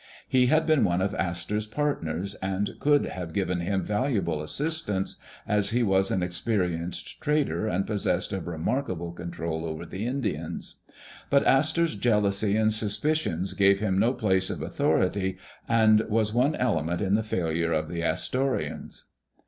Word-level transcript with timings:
He 0.27 0.47
had 0.47 0.65
been 0.65 0.83
one 0.83 0.99
of 0.99 1.13
Astor's 1.13 1.67
partners 1.67 2.33
and 2.41 2.71
could 2.79 3.05
have 3.05 3.33
given 3.33 3.59
him 3.59 3.83
valuable 3.83 4.41
assistance, 4.41 5.17
as 5.47 5.69
he 5.69 5.83
was 5.83 6.09
an 6.09 6.23
experienced 6.23 7.21
trader 7.21 7.67
and 7.67 7.85
possessed 7.85 8.33
of 8.33 8.47
remark 8.47 8.89
able 8.89 9.11
control 9.11 9.63
over 9.63 9.85
the 9.85 10.07
Indians; 10.07 10.77
but 11.29 11.45
Astor's 11.45 11.93
jealousy 11.95 12.57
and 12.57 12.73
suspicions 12.73 13.53
gave 13.53 13.79
him 13.79 13.99
no 13.99 14.11
place 14.13 14.49
of 14.49 14.63
authority 14.63 15.37
and 15.69 16.01
was 16.09 16.33
one 16.33 16.55
element 16.55 16.99
in 16.99 17.13
the 17.13 17.21
failure 17.21 17.71
of 17.71 17.87
the 17.87 18.01
Astorians. 18.01 19.03